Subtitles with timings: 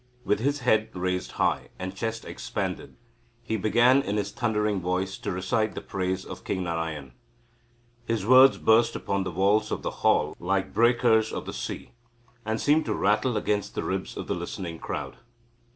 [0.25, 2.95] With his head raised high and chest expanded,
[3.43, 7.11] he began in his thundering voice to recite the praise of King Narayan.
[8.07, 11.91] His words burst upon the walls of the hall like breakers of the sea,
[12.43, 15.17] and seemed to rattle against the ribs of the listening crowd.